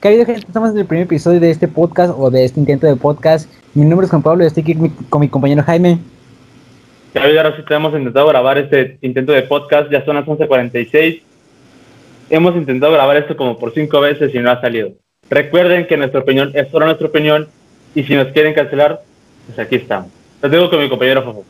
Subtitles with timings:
[0.00, 0.46] ¿Qué ha habido, gente?
[0.46, 3.50] Estamos en el primer episodio de este podcast o de este intento de podcast.
[3.72, 4.74] Mi nombre es Juan Pablo y estoy aquí
[5.08, 6.00] con mi, compañero Jaime.
[7.12, 7.40] ¿Qué ha habido?
[7.40, 9.90] Ahora sí hemos intentado grabar este intento de podcast.
[9.90, 11.22] Ya son las 11.46.
[12.28, 14.90] Hemos intentado grabar esto como por cinco veces y no ha salido.
[15.30, 17.48] Recuerden que nuestra opinión es solo nuestra opinión
[17.94, 19.00] y si nos quieren cancelar,
[19.46, 20.10] pues aquí estamos.
[20.42, 21.44] Lo tengo con mi compañero Fofo.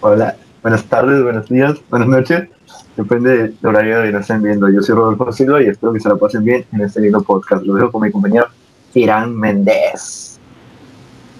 [0.00, 2.48] Hola, buenas tardes, buenos días, buenas noches.
[2.96, 4.68] Depende del horario de nos estén viendo.
[4.68, 7.64] Yo soy Rodolfo Silva y espero que se la pasen bien en este lindo podcast.
[7.64, 8.48] Lo dejo con mi compañero
[8.94, 10.38] Irán Méndez.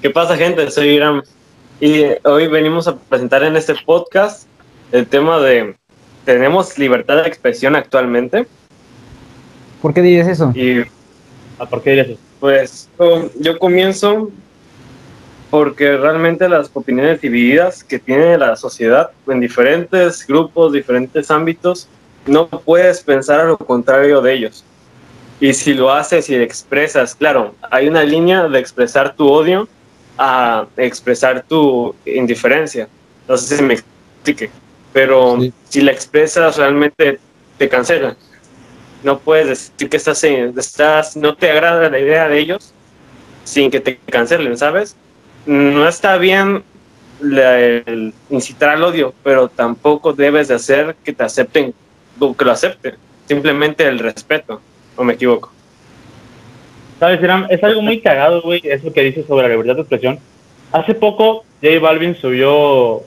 [0.00, 0.70] ¿Qué pasa, gente?
[0.70, 1.22] Soy Irán
[1.80, 4.46] y hoy venimos a presentar en este podcast
[4.92, 5.76] el tema de
[6.24, 8.46] ¿tenemos libertad de expresión actualmente?
[9.80, 10.52] ¿Por qué dirías eso?
[10.54, 10.84] Y,
[11.68, 12.20] ¿Por qué dirías eso?
[12.40, 12.88] Pues
[13.40, 14.30] yo comienzo
[15.52, 21.88] porque realmente las opiniones divididas que tiene la sociedad en diferentes grupos, diferentes ámbitos,
[22.24, 24.64] no puedes pensar a lo contrario de ellos.
[25.40, 29.68] Y si lo haces y expresas, claro, hay una línea de expresar tu odio
[30.16, 32.88] a expresar tu indiferencia.
[33.28, 34.48] No sé si me explique,
[34.94, 35.36] pero
[35.68, 37.18] si la expresas realmente
[37.58, 38.16] te cancela.
[39.02, 42.72] No puedes decir que estás, estás, no te agrada la idea de ellos
[43.44, 44.96] sin que te cancelen, ¿sabes?
[45.46, 46.62] No está bien
[47.20, 51.74] el incitar al odio, pero tampoco debes de hacer que te acepten
[52.36, 52.94] que lo acepten.
[53.26, 54.60] Simplemente el respeto,
[54.96, 55.50] o me equivoco.
[57.00, 57.20] Sabes,
[57.50, 60.18] es algo muy cagado, güey, eso que dices sobre la libertad de expresión.
[60.70, 63.02] Hace poco, J Balvin subió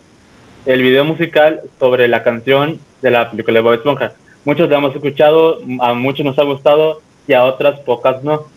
[0.65, 4.13] el video musical sobre la canción de la película de Bob Esponja.
[4.43, 8.47] Muchos la hemos escuchado, a muchos nos ha gustado y a otras pocas no.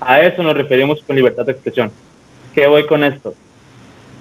[0.00, 1.90] A eso nos referimos con libertad de expresión
[2.56, 3.34] qué voy con esto?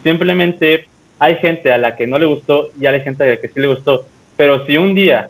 [0.03, 3.47] Simplemente hay gente a la que no le gustó y hay gente a la que
[3.47, 4.05] sí le gustó.
[4.35, 5.29] Pero si un día,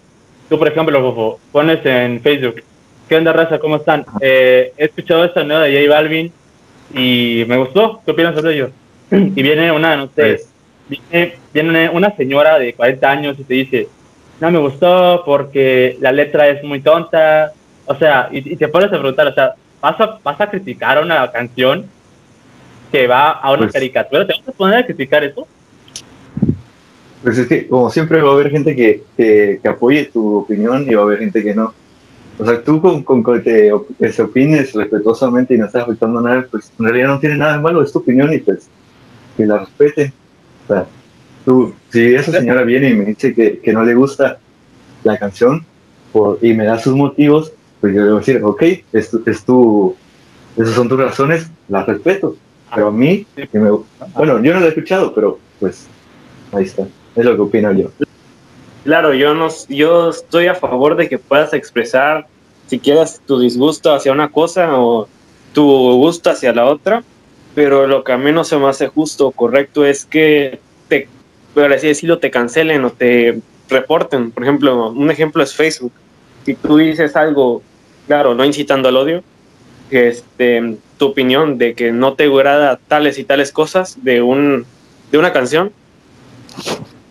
[0.50, 2.64] tú por ejemplo, pones en Facebook,
[3.08, 3.59] ¿qué onda raza?
[3.59, 4.03] ¿Cómo están?
[4.20, 6.31] Eh, he escuchado esta nueva de J Balvin
[6.95, 8.02] y me gustó.
[8.03, 8.72] ¿Qué opinas sobre ello?
[9.12, 10.42] Y viene una, no sé,
[10.90, 13.88] viene, viene una señora de 40 años y te dice,
[14.41, 17.53] no me gustó porque la letra es muy tonta.
[17.85, 21.31] O sea, y, te pones a preguntar, o sea, ¿vas a, ¿vas a criticar una
[21.31, 21.85] canción
[22.95, 25.45] que va a una pues caricatura, ¿te vas a poner a criticar eso?
[27.22, 30.94] Pues es que, como siempre, va a haber gente que, que, apoye tu opinión y
[30.94, 31.73] va a haber gente que no.
[32.39, 36.22] O sea, tú con, con que, te, que se opines respetuosamente y no estás afectando
[36.22, 38.69] nada, pues en realidad no tiene nada de malo, es tu opinión y pues
[39.35, 40.13] que la respete.
[40.63, 40.85] O sea,
[41.44, 44.38] tú, si esa señora viene y me dice que, que no le gusta
[45.03, 45.66] la canción
[46.13, 47.51] por, y me da sus motivos,
[47.81, 48.63] pues yo le voy a decir, ok,
[48.94, 49.95] es, es tu,
[50.56, 52.38] esas son tus razones, las respeto.
[52.74, 53.26] Pero a mí,
[54.14, 55.88] bueno, yo no lo he escuchado, pero pues
[56.52, 56.88] ahí está.
[57.16, 57.90] Es lo que opino yo.
[58.84, 62.28] Claro, yo, no, yo estoy a favor de que puedas expresar
[62.68, 65.08] si quieres tu disgusto hacia una cosa o
[65.54, 67.04] tu gusto hacia la otra,
[67.54, 71.08] pero lo que a mí no se me hace justo o correcto es que te,
[71.54, 73.40] por así decirlo, te cancelen o te
[73.70, 74.31] reporten.
[74.31, 75.94] Por ejemplo, un ejemplo es Facebook.
[76.46, 77.62] Si tú dices algo,
[78.08, 79.24] claro, no incitando al odio,
[79.91, 84.66] este, tu opinión de que no te agrada tales y tales cosas de, un,
[85.12, 85.72] de una canción,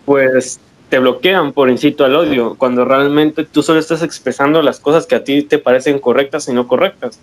[0.05, 0.59] pues
[0.89, 5.15] te bloquean por incito al odio, cuando realmente tú solo estás expresando las cosas que
[5.15, 7.19] a ti te parecen correctas y no correctas.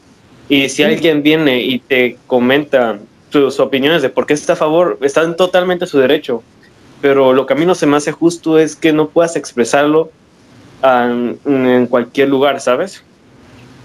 [0.48, 2.98] Y si alguien viene y te comenta
[3.30, 6.42] sus opiniones de por qué está a favor, están totalmente a su derecho.
[7.00, 10.10] Pero lo que a mí no se me hace justo es que no puedas expresarlo
[10.82, 13.04] en cualquier lugar, ¿sabes?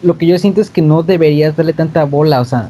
[0.02, 2.70] Lo que yo siento es que no deberías darle tanta bola, o sea,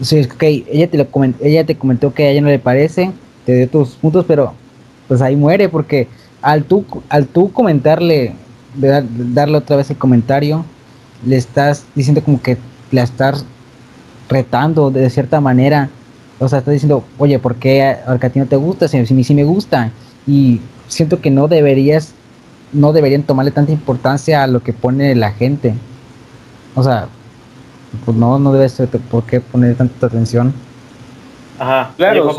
[0.00, 1.06] sí, ok, ella te, lo
[1.40, 3.12] ella te comentó que a ella no le parece,
[3.44, 4.52] te dio tus puntos, pero
[5.06, 6.08] pues ahí muere, porque
[6.42, 8.34] al tú, al tú comentarle,
[8.76, 10.64] darle otra vez el comentario,
[11.26, 12.58] le estás diciendo como que
[12.92, 13.44] la estás
[14.28, 15.88] retando de cierta manera,
[16.38, 18.86] o sea, estás diciendo, oye, ¿por qué a, a ti no te gusta?
[18.86, 19.90] Si, si sí me gusta,
[20.26, 22.12] y siento que no deberías,
[22.72, 25.74] no deberían tomarle tanta importancia a lo que pone la gente.
[26.74, 27.08] O sea,
[28.04, 30.52] pues no, no debe ser por qué poner tanta atención.
[31.58, 32.30] Ajá, claro,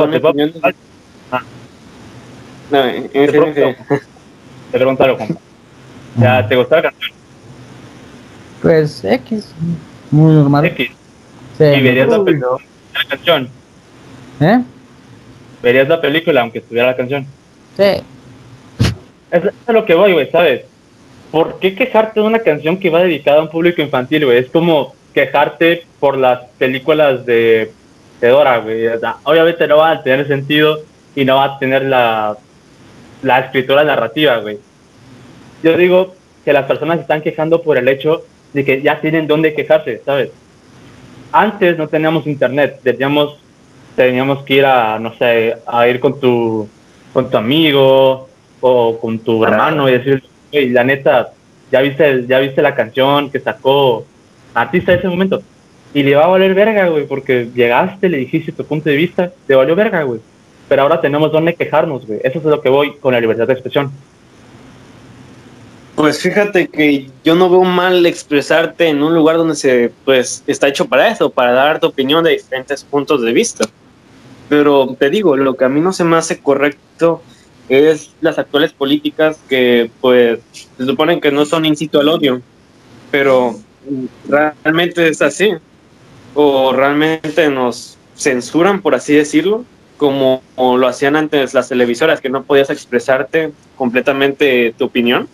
[1.32, 1.42] ah.
[2.72, 3.62] no, en te, pregunto,
[4.72, 6.48] te pregunto algo, compa.
[6.48, 7.12] ¿te gustó la canción?
[8.62, 9.54] Pues X,
[10.12, 10.66] muy normal.
[10.66, 10.92] X.
[11.58, 11.64] Sí.
[11.64, 13.50] ¿Y verías la, la canción?
[14.40, 14.64] ¿Eh?
[15.62, 17.26] ¿Verías la película aunque estuviera la canción?
[17.76, 18.02] Sí.
[19.32, 20.66] Eso es lo que voy, güey, ¿sabes?
[21.32, 24.38] ¿Por qué quejarte de una canción que va dedicada a un público infantil, güey?
[24.38, 27.72] Es como quejarte por las películas de,
[28.22, 28.86] Dora, güey.
[29.24, 30.80] obviamente no va a tener sentido
[31.16, 32.38] y no va a tener la,
[33.22, 34.58] la escritura narrativa, güey.
[35.64, 36.16] Yo digo
[36.46, 38.24] que las personas están quejando por el hecho
[38.54, 40.32] de que ya tienen dónde quejarse, ¿sabes?
[41.32, 43.38] Antes no teníamos internet, teníamos,
[43.96, 46.68] teníamos que ir a, no sé, a ir con tu,
[47.14, 48.28] con tu amigo
[48.62, 51.32] o con tu hermano y decir, "Ey, la neta,
[51.72, 54.06] ya viste, ya viste la canción que sacó
[54.54, 55.42] artista de ese momento.
[55.94, 59.32] Y le va a valer verga, güey, porque llegaste, le dijiste tu punto de vista,
[59.48, 60.20] te valió verga, güey.
[60.68, 62.20] Pero ahora tenemos dónde quejarnos, güey.
[62.24, 63.92] Eso es lo que voy con la libertad de expresión.
[65.96, 70.68] Pues fíjate que yo no veo mal expresarte en un lugar donde se pues está
[70.70, 73.68] hecho para eso, para dar tu opinión de diferentes puntos de vista.
[74.48, 77.22] Pero te digo, lo que a mí no se me hace correcto
[77.70, 80.40] es las actuales políticas que pues
[80.78, 82.42] se suponen que no son incito al odio,
[83.12, 83.56] pero
[84.28, 85.52] realmente es así
[86.34, 89.64] o realmente nos censuran por así decirlo,
[89.98, 95.28] como lo hacían antes las televisoras que no podías expresarte completamente tu opinión.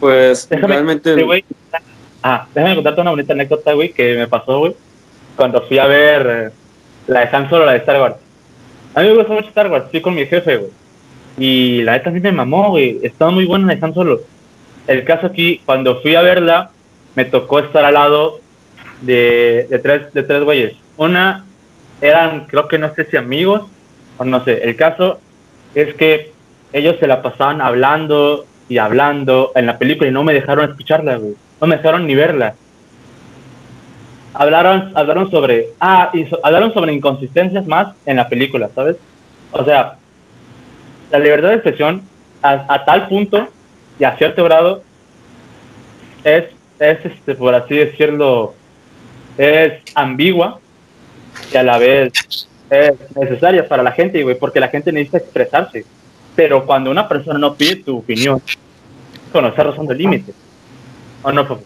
[0.00, 1.44] Pues Déjame, realmente sí.
[2.22, 4.74] Ah, déjame contarte una bonita anécdota, güey, que me pasó, güey,
[5.36, 6.50] cuando fui a ver eh,
[7.06, 8.16] la de Han Solo, la de Star Wars.
[8.94, 10.70] A mí me gusta mucho Star Wars, fui con mi jefe, güey.
[11.38, 12.98] Y la neta sí me mamó, güey.
[13.02, 14.20] Estaba muy buena de Han Solo.
[14.86, 16.70] El caso aquí, cuando fui a verla,
[17.14, 18.40] me tocó estar al lado
[19.02, 20.74] de, de tres, de tres güeyes.
[20.96, 21.44] Una
[22.00, 23.62] eran, creo que no sé si amigos,
[24.16, 24.64] o no sé.
[24.64, 25.20] El caso
[25.74, 26.32] es que
[26.72, 31.16] ellos se la pasaban hablando y hablando en la película y no me dejaron escucharla,
[31.16, 31.34] güey.
[31.60, 32.54] No me dejaron ni verla.
[34.40, 36.12] Hablaron, hablaron sobre, ah,
[36.44, 38.96] hablaron sobre inconsistencias más en la película, ¿sabes?
[39.50, 39.96] O sea,
[41.10, 42.02] la libertad de expresión
[42.40, 43.48] a, a tal punto
[43.98, 44.84] y a cierto grado
[46.22, 46.44] es,
[46.78, 48.54] es este, por así decirlo,
[49.36, 50.60] es ambigua
[51.52, 52.12] y a la vez
[52.70, 55.84] es necesaria para la gente, güey, porque la gente necesita expresarse.
[56.36, 58.40] Pero cuando una persona no pide tu opinión,
[59.32, 60.32] conocer razón del límite.
[61.22, 61.64] ¿O no, Fofo?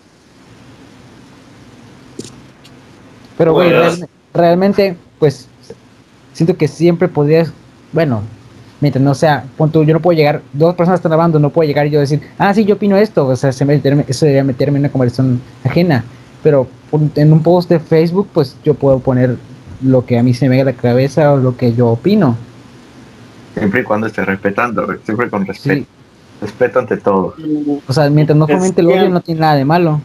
[3.38, 5.48] Pero, güey, real- realmente, pues,
[6.32, 7.52] siento que siempre podrías,
[7.92, 8.22] bueno,
[8.80, 11.66] mientras no sea, pon tú, yo no puedo llegar, dos personas están grabando, no puedo
[11.66, 14.44] llegar y yo decir, ah, sí, yo opino esto, o sea, se meterme, eso debería
[14.44, 16.04] meterme en una conversación ajena,
[16.42, 16.66] pero
[17.14, 19.36] en un post de Facebook, pues yo puedo poner
[19.82, 22.36] lo que a mí se me venga a la cabeza o lo que yo opino.
[23.54, 25.80] Siempre y cuando esté respetando, siempre con respeto.
[25.80, 25.86] Sí.
[26.40, 27.34] Respeto ante todo.
[27.86, 30.00] O sea, mientras no fomente el que- odio, no tiene nada de malo.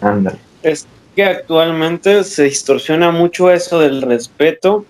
[0.00, 0.38] Ándale.
[0.62, 4.84] Es que actualmente se distorsiona mucho eso del respeto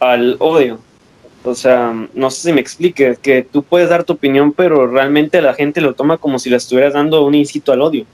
[0.00, 0.78] al odio.
[1.44, 5.42] O sea, no sé si me expliques, que tú puedes dar tu opinión, pero realmente
[5.42, 8.06] la gente lo toma como si le estuvieras dando un incito al odio.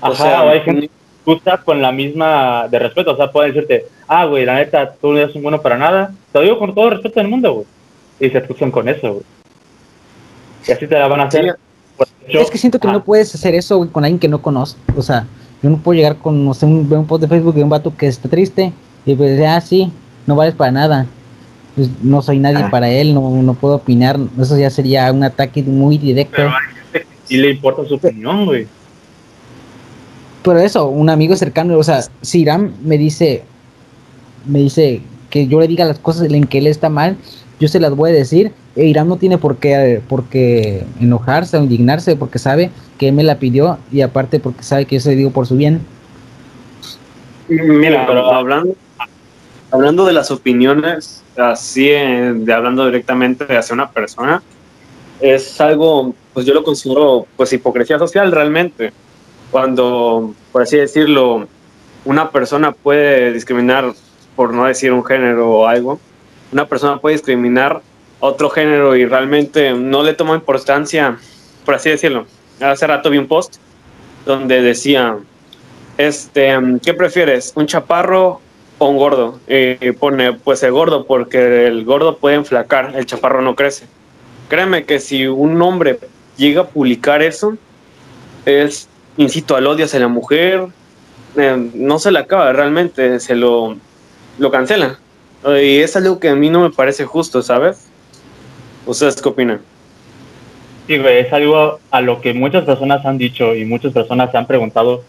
[0.00, 0.90] O Ajá, sea, o hay gente
[1.24, 3.12] que con la misma de respeto.
[3.12, 6.12] O sea, pueden decirte, ah, güey, la neta, tú no eres un bueno para nada.
[6.32, 7.66] Te lo digo con todo el respeto del mundo, güey.
[8.18, 9.24] Y se excusan con eso, güey.
[10.66, 11.44] Y así te la van a hacer.
[11.44, 12.04] Sí.
[12.26, 12.40] hecho.
[12.40, 14.78] Es que siento que Ah, no puedes hacer eso güey, con alguien que no conozco.
[14.96, 15.26] O sea,
[15.62, 17.94] yo no puedo llegar con, no sé, un, un post de Facebook de un vato
[17.96, 18.72] que está triste
[19.06, 19.90] y pues, ah, sí,
[20.26, 21.06] no vales para nada.
[21.74, 22.70] Pues no soy nadie Ah.
[22.70, 24.18] para él, no, no puedo opinar.
[24.38, 26.34] Eso ya sería un ataque muy directo.
[26.36, 28.66] Pero hay gente que sí le importa su opinión, güey.
[30.42, 33.44] Pero eso, un amigo cercano, o sea, si Irán me dice,
[34.44, 35.00] me dice
[35.30, 37.16] que yo le diga las cosas en que él está mal,
[37.60, 38.52] yo se las voy a decir.
[38.74, 43.22] E Irán no tiene por qué, por qué enojarse o indignarse porque sabe que me
[43.22, 45.80] la pidió y aparte porque sabe que yo se digo por su bien.
[47.48, 48.74] Mira, pero- hablando,
[49.70, 54.42] hablando de las opiniones, así eh, de hablando directamente hacia una persona,
[55.20, 58.92] es algo, pues yo lo considero pues hipocresía social realmente.
[59.50, 61.46] Cuando, por así decirlo,
[62.06, 63.92] una persona puede discriminar,
[64.34, 66.00] por no decir un género o algo,
[66.52, 67.82] una persona puede discriminar
[68.22, 71.18] otro género y realmente no le toma importancia,
[71.64, 72.24] por así decirlo.
[72.60, 73.56] Hace rato vi un post
[74.24, 75.18] donde decía,
[75.98, 77.52] este, ¿qué prefieres?
[77.56, 78.40] ¿Un chaparro
[78.78, 79.40] o un gordo?
[79.48, 83.86] Y pone, pues el gordo, porque el gordo puede enflacar, el chaparro no crece.
[84.48, 85.98] Créeme que si un hombre
[86.36, 87.56] llega a publicar eso,
[88.46, 90.68] es incito al odio hacia la mujer,
[91.36, 93.76] eh, no se le acaba realmente, se lo,
[94.38, 95.00] lo cancela.
[95.44, 97.88] Y es algo que a mí no me parece justo, ¿sabes?
[98.86, 99.60] ¿Ustedes qué opinan?
[100.86, 104.38] Sí, güey, es algo a lo que muchas personas han dicho y muchas personas se
[104.38, 105.04] han preguntado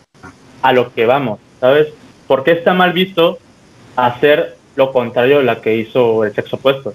[0.61, 1.87] a lo que vamos, ¿sabes?
[2.27, 3.39] ¿Por qué está mal visto
[3.95, 6.93] hacer lo contrario de la que hizo el sexo opuesto?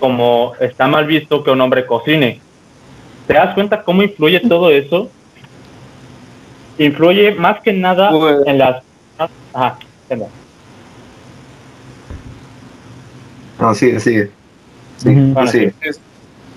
[0.00, 2.40] Como está mal visto que un hombre cocine.
[3.26, 5.08] ¿Te das cuenta cómo influye todo eso?
[6.76, 8.82] Influye más que nada Pues- en las...
[9.54, 9.78] Ajá,
[10.10, 10.26] venga.
[13.60, 14.30] No, sigue, sigue.
[15.04, 15.14] Sí.
[15.14, 15.74] Bueno, sigue.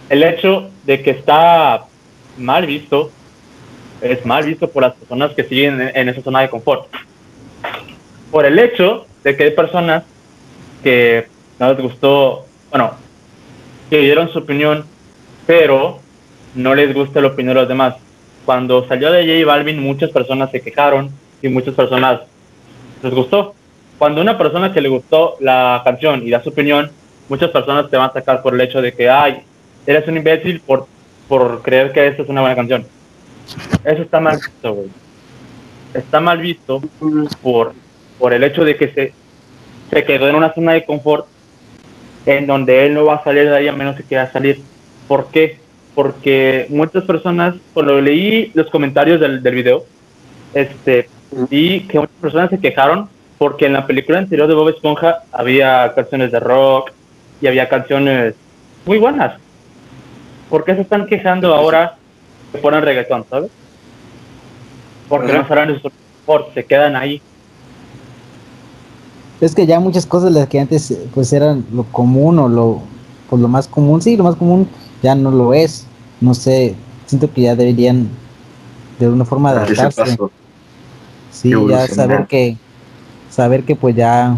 [0.09, 1.85] el hecho de que está
[2.37, 3.11] mal visto,
[4.01, 6.87] es mal visto por las personas que siguen en, en esa zona de confort.
[8.31, 10.03] Por el hecho de que hay personas
[10.83, 11.27] que
[11.59, 12.93] no les gustó, bueno,
[13.89, 14.85] que dieron su opinión,
[15.45, 15.99] pero
[16.55, 17.95] no les gusta la opinión de los demás.
[18.45, 21.11] Cuando salió de J Balvin, muchas personas se quejaron
[21.41, 22.21] y muchas personas
[23.03, 23.53] les gustó.
[23.97, 26.91] Cuando una persona que le gustó la canción y da su opinión,
[27.29, 29.41] muchas personas te van a sacar por el hecho de que, ay,
[29.85, 30.87] eres un imbécil por,
[31.27, 32.85] por creer que esta es una buena canción.
[33.83, 34.89] Eso está mal visto, güey.
[35.93, 36.81] Está mal visto
[37.41, 37.73] por,
[38.19, 39.13] por el hecho de que se,
[39.89, 41.25] se quedó en una zona de confort
[42.25, 44.61] en donde él no va a salir de ahí a menos que quiera salir.
[45.07, 45.59] ¿Por qué?
[45.95, 49.85] Porque muchas personas, cuando leí los comentarios del, del video,
[50.53, 51.09] este,
[51.49, 55.93] vi que muchas personas se quejaron porque en la película anterior de Bob Esponja había
[55.95, 56.91] canciones de rock
[57.41, 58.35] y había canciones
[58.85, 59.35] muy buenas.
[60.49, 61.97] ¿Por qué se están quejando ahora
[62.51, 63.51] que ponen reggaetón, sabes?
[65.09, 65.41] Porque Ajá.
[65.41, 65.91] no salen de su
[66.53, 67.21] se quedan ahí.
[69.39, 72.81] Es que ya muchas cosas las que antes eh, pues eran lo común o lo
[73.29, 74.67] pues lo más común, sí, lo más común
[75.03, 75.85] ya no lo es.
[76.19, 76.75] No sé,
[77.05, 78.09] siento que ya deberían
[78.99, 80.17] de alguna forma adaptarse.
[81.31, 82.57] Sí, ya saber que
[83.29, 84.37] saber que pues ya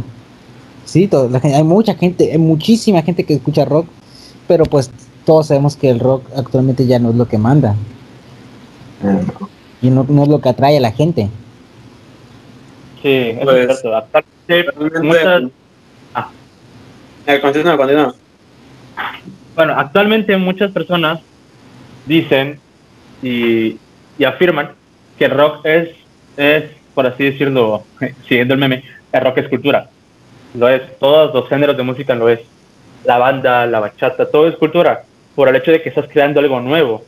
[0.90, 3.88] sí, todo, la gen- hay mucha gente, hay muchísima gente que escucha rock,
[4.48, 4.90] pero pues
[5.26, 7.76] todos sabemos que el rock actualmente ya no es lo que manda
[9.82, 11.30] y no, no es lo que atrae a la gente.
[13.02, 13.96] Sí, eso Pues, es cierto.
[13.96, 15.44] Actualmente, Realmente- muchas,
[16.16, 16.30] ah,
[17.28, 18.14] Eh, continúa, continúa.
[19.56, 21.20] bueno, actualmente muchas personas
[22.06, 22.60] dicen
[23.22, 23.78] y,
[24.18, 24.72] y afirman
[25.18, 25.90] que el rock es,
[26.38, 26.64] es,
[26.96, 27.84] por así decirlo,
[28.28, 29.90] siguiendo el meme, el rock es cultura.
[30.54, 32.40] Lo es, todos los géneros de música lo es.
[33.06, 35.04] La banda, la bachata, todo es cultura.
[35.36, 37.04] Por el hecho de que estás creando algo nuevo.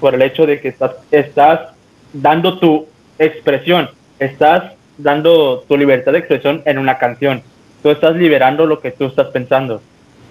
[0.00, 1.70] Por el hecho de que estás, estás
[2.12, 2.86] dando tu
[3.18, 3.90] expresión.
[4.18, 7.42] Estás dando tu libertad de expresión en una canción.
[7.82, 9.80] Tú estás liberando lo que tú estás pensando.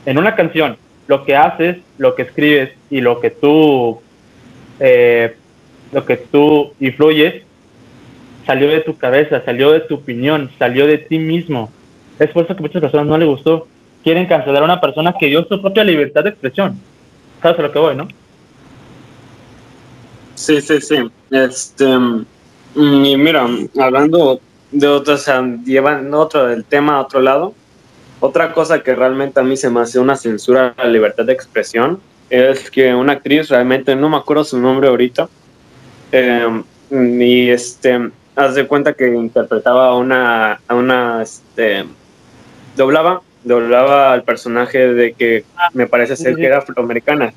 [0.06, 4.00] En una canción, lo que haces, lo que escribes y lo que tú,
[4.80, 5.36] eh,
[5.92, 7.44] lo que tú influyes,
[8.46, 11.72] salió de tu cabeza, salió de tu opinión, salió de ti mismo.
[12.20, 13.68] Es por eso que muchas personas no les gustó.
[14.04, 16.80] Quieren cancelar a una persona que dio su propia libertad de expresión.
[17.42, 18.08] ¿Sabes a lo que voy, no?
[20.36, 20.96] Sí, sí, sí.
[21.32, 22.26] Este, mm,
[22.76, 23.48] y mira,
[23.80, 24.40] hablando
[24.72, 25.44] de otros, o sea,
[26.14, 27.54] otro el tema a otro lado,
[28.20, 31.34] otra cosa que realmente a mí se me hace una censura a la libertad de
[31.34, 32.00] expresión
[32.30, 35.28] es que una actriz, realmente no me acuerdo su nombre ahorita,
[36.92, 41.86] y este, haz de cuenta que interpretaba a una, a una, este,
[42.80, 45.44] doblaba, doblaba al personaje de que
[45.74, 47.34] me parece ser que era afroamericana.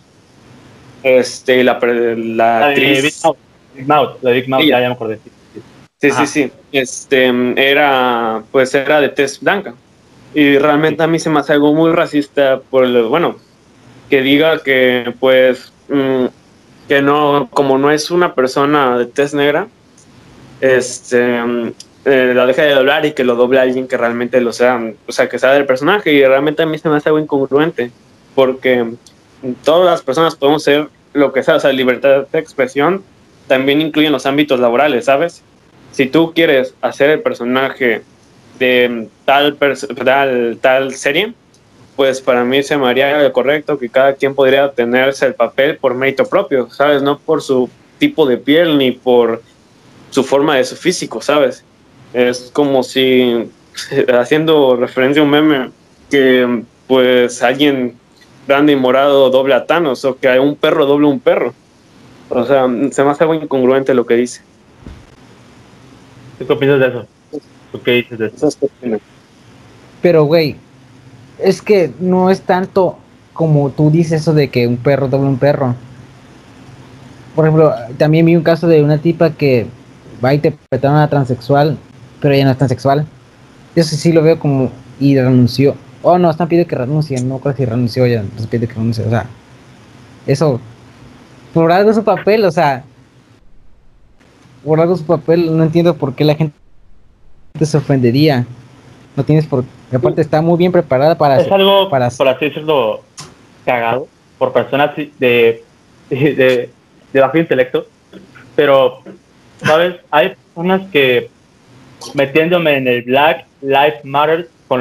[1.03, 3.25] Este, la, la La de Big actriz.
[3.25, 3.37] Mouth.
[3.75, 5.19] Big Mouth, la Big Mouth, ya, ya me acordé.
[6.01, 6.27] Sí, Ajá.
[6.27, 6.53] sí, sí.
[6.71, 9.75] Este, era, pues era de tez blanca.
[10.33, 13.37] Y realmente a mí se me hace algo muy racista por el, bueno,
[14.09, 16.27] que diga que, pues, mm,
[16.89, 19.67] que no, como no es una persona de tez negra,
[20.61, 21.41] este,
[22.05, 25.13] eh, la deja de doblar y que lo doble alguien que realmente lo sea, o
[25.13, 26.13] sea, que sea del personaje.
[26.13, 27.91] Y realmente a mí se me hace algo incongruente,
[28.35, 28.87] porque
[29.65, 33.03] todas las personas podemos ser lo que sea, o sea, libertad de expresión
[33.47, 35.43] también incluye los ámbitos laborales, ¿sabes?
[35.93, 38.03] si tú quieres hacer el personaje
[38.59, 41.35] de tal, pers- tal, tal serie,
[41.95, 45.95] pues para mí se me haría correcto que cada quien podría tenerse el papel por
[45.95, 47.03] mérito propio, ¿sabes?
[47.03, 47.69] No por su
[47.99, 49.43] tipo de piel ni por
[50.11, 51.65] su forma de su físico, ¿sabes?
[52.13, 53.51] Es como si,
[54.15, 55.71] haciendo referencia a un meme,
[56.11, 57.97] que pues alguien
[58.47, 61.55] grande y morado doble a Thanos o que un perro doble a un perro.
[62.29, 64.41] O sea, se me hace algo incongruente lo que dice.
[66.39, 67.07] ¿Tú qué piensas de eso?
[67.71, 68.49] ¿Tú qué dices de eso?
[70.01, 70.57] Pero, güey,
[71.39, 72.99] es que no es tanto
[73.33, 75.75] como tú dices eso de que un perro dobla un perro.
[77.35, 79.67] Por ejemplo, también vi un caso de una tipa que
[80.23, 81.79] va a interpretar a una transexual,
[82.23, 83.05] pero ella no es transexual.
[83.75, 85.75] Eso sí lo veo como y renunció.
[86.03, 87.21] Oh, no, están pidiendo que renuncie.
[87.21, 88.23] No creo que renunció ya.
[88.37, 89.05] Nos pide que renuncie.
[89.05, 89.27] O sea,
[90.27, 90.61] eso.
[91.53, 92.85] Por algo su papel, o sea.
[94.65, 95.55] Por algo su papel.
[95.57, 96.55] No entiendo por qué la gente
[97.61, 98.47] se ofendería.
[99.17, 99.65] No tienes por.
[99.93, 101.41] Aparte, está muy bien preparada para.
[101.41, 103.03] es algo, para- por así decirlo,
[103.67, 105.63] cagado por personas de, de,
[106.11, 106.71] de,
[107.13, 107.87] de bajo intelecto,
[108.57, 109.03] pero,
[109.63, 109.97] ¿sabes?
[110.11, 111.31] Hay personas que
[112.15, 114.81] metiéndome en el Black Lives Matter con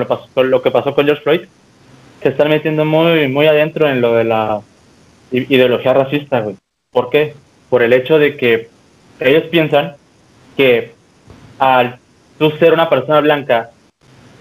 [0.49, 1.41] lo, que pasó con George Floyd,
[2.21, 4.61] se están metiendo muy, muy adentro en lo de la
[5.31, 6.55] ideología racista, güey.
[6.91, 7.33] ¿Por qué?
[7.71, 8.67] por el hecho de que
[9.21, 9.95] ellos piensan
[10.57, 10.93] que
[11.57, 11.99] al
[12.37, 13.69] tú ser una persona blanca,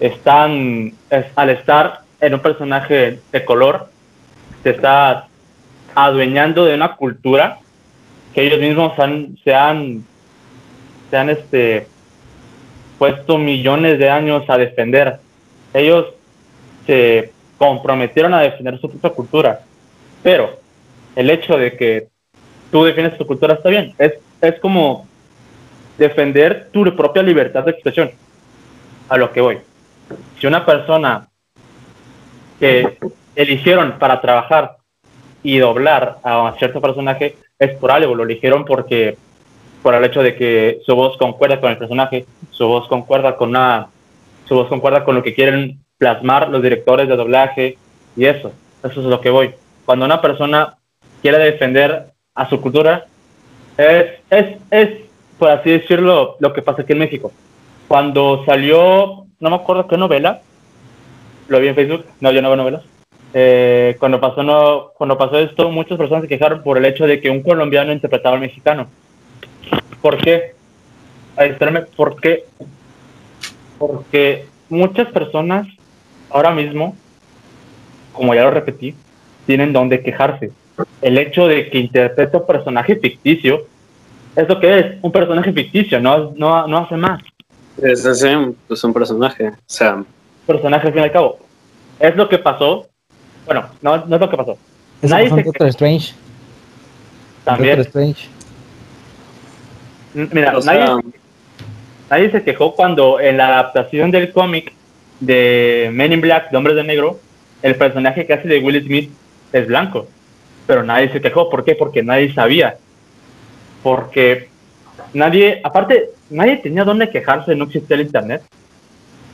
[0.01, 0.95] están,
[1.37, 3.89] al estar en un personaje de color,
[4.65, 5.27] te estás
[5.95, 7.61] adueñando de una cultura
[8.35, 10.05] que ellos mismos han, se han,
[11.11, 11.87] se han este,
[13.01, 15.17] puesto millones de años a defender.
[15.73, 16.09] Ellos
[16.87, 19.61] se comprometieron a defender su propia cultura,
[20.23, 20.59] pero
[21.17, 22.09] el hecho de que
[22.71, 23.95] tú defines tu cultura está bien.
[23.97, 25.09] Es, es como
[25.97, 28.11] defender tu propia libertad de expresión.
[29.09, 29.59] A lo que voy.
[30.39, 31.27] Si una persona
[32.59, 32.99] que
[33.35, 34.77] eligieron para trabajar
[35.43, 39.17] y doblar a cierto personaje es por algo, lo eligieron porque
[39.83, 42.27] por el hecho de que su voz concuerda con el personaje,
[42.61, 43.89] su voz concuerda con una,
[44.47, 47.79] su voz concuerda con lo que quieren plasmar los directores de doblaje
[48.15, 48.53] y eso,
[48.85, 49.55] eso es lo que voy.
[49.87, 50.77] Cuando una persona
[51.23, 53.07] quiere defender a su cultura,
[53.79, 54.91] es, es, es,
[55.39, 57.33] por así decirlo, lo que pasa aquí en México.
[57.89, 60.43] Cuando salió, no me acuerdo qué novela,
[61.49, 62.83] lo vi en Facebook, no, yo no veo novelas.
[63.33, 67.23] Eh, cuando, pasó, no, cuando pasó esto, muchas personas se quejaron por el hecho de
[67.23, 68.87] que un colombiano interpretaba al mexicano.
[70.03, 70.60] ¿Por qué?
[71.37, 72.45] Espérame, ¿por qué?
[73.79, 75.67] Porque muchas personas
[76.31, 76.97] ahora mismo,
[78.13, 78.95] como ya lo repetí,
[79.47, 80.53] tienen donde quejarse.
[81.03, 83.67] El hecho de que interprete un personaje ficticio
[84.37, 87.21] es lo que es, un personaje ficticio, no, no, no hace más.
[87.83, 90.05] Es, es, es un personaje, o sea.
[90.47, 91.39] Personaje al fin y al cabo.
[91.99, 92.87] Es lo que pasó.
[93.47, 94.59] Bueno, no, no es lo que pasó.
[95.03, 96.15] Nadie pasó Doctor Strange.
[97.45, 97.77] También.
[97.79, 98.29] Doctor Strange.
[100.15, 101.13] Mira, nadie,
[102.11, 104.73] nadie, se quejó cuando en la adaptación del cómic
[105.21, 107.21] de Men in Black, de Hombres de Negro,
[107.63, 109.11] el personaje que hace de Will Smith
[109.53, 110.09] es blanco.
[110.67, 111.51] Pero nadie se quejó.
[111.51, 111.75] ¿Por qué?
[111.75, 112.77] Porque nadie sabía.
[113.83, 114.49] Porque
[115.13, 118.43] nadie, aparte, nadie tenía dónde quejarse, no existía el internet.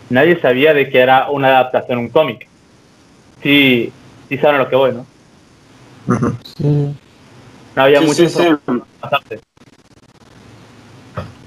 [0.09, 2.47] Nadie sabía de que era una adaptación, un cómic.
[3.43, 3.93] Sí,
[4.29, 5.07] sí saben lo que voy, ¿no?
[6.57, 6.95] Sí.
[7.75, 8.27] No había mucho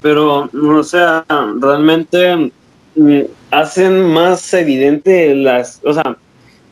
[0.01, 1.25] pero, o sea,
[1.59, 2.51] realmente
[2.95, 6.17] mm, hacen más evidente las, o sea,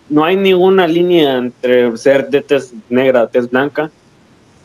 [0.10, 3.92] no hay ninguna línea entre ser de tez negra, tez blanca,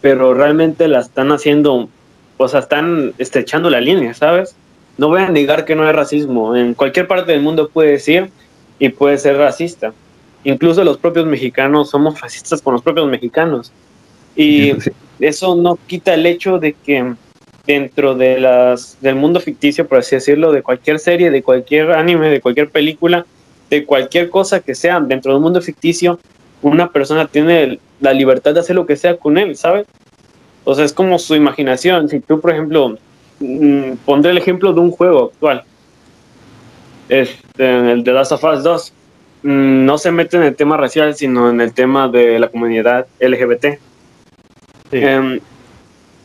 [0.00, 1.88] pero realmente la están haciendo,
[2.36, 4.54] o sea, están estrechando la línea, ¿sabes?
[4.98, 8.30] No voy a negar que no hay racismo, en cualquier parte del mundo puede decir
[8.78, 9.92] y puede ser racista.
[10.44, 13.72] Incluso los propios mexicanos somos racistas con los propios mexicanos.
[14.34, 14.72] Y
[15.20, 17.14] eso no quita el hecho de que
[17.66, 22.28] dentro de las, del mundo ficticio, por así decirlo, de cualquier serie, de cualquier anime,
[22.28, 23.24] de cualquier película,
[23.70, 26.18] de cualquier cosa que sea dentro del mundo ficticio,
[26.60, 29.86] una persona tiene la libertad de hacer lo que sea con él, ¿sabes?
[30.64, 32.08] O sea, es como su imaginación.
[32.08, 32.98] Si tú, por ejemplo,
[33.40, 35.64] mm, pondré el ejemplo de un juego actual,
[37.08, 38.92] este, el de Last of Us 2,
[39.42, 43.06] mm, no se mete en el tema racial, sino en el tema de la comunidad
[43.18, 43.78] LGBT.
[44.90, 44.98] Sí.
[44.98, 45.40] Em,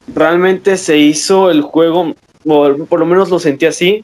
[0.07, 2.15] realmente se hizo el juego,
[2.45, 4.03] o por lo menos lo sentí así,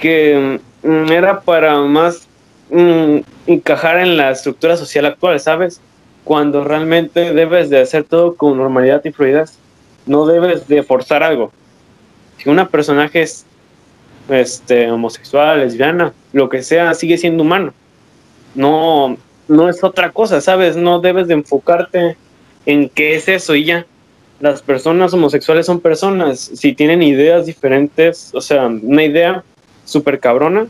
[0.00, 2.26] que mm, era para más
[2.70, 5.80] mm, encajar en la estructura social actual, ¿sabes?
[6.24, 9.58] Cuando realmente debes de hacer todo con normalidad y fluidez,
[10.06, 11.52] no debes de forzar algo.
[12.38, 13.46] Si una personaje es
[14.28, 17.72] este, homosexual, lesbiana, lo que sea, sigue siendo humano.
[18.54, 19.16] No,
[19.48, 20.76] no es otra cosa, ¿sabes?
[20.76, 22.16] No debes de enfocarte
[22.66, 23.86] en qué es eso y ya
[24.42, 29.44] las personas homosexuales son personas, si tienen ideas diferentes, o sea, una idea
[29.84, 30.66] súper cabrona,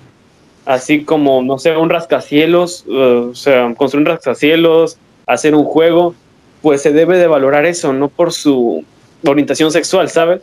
[0.67, 6.15] así como, no sé, un rascacielos, uh, o sea, construir un rascacielos, hacer un juego,
[6.61, 8.85] pues se debe de valorar eso, no por su
[9.27, 10.43] orientación sexual, ¿sabes?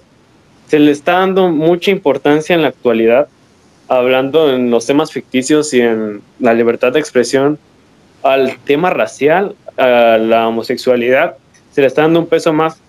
[0.68, 3.28] Se le está dando mucha importancia en la actualidad,
[3.90, 7.60] hablando en los temas ficticios y en la libertad de expresión,
[8.24, 11.36] al tema racial, a la homosexualidad,
[11.72, 12.80] se le está dando un peso más